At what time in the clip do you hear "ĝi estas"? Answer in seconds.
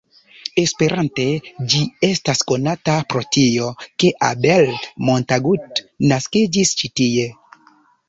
1.73-2.41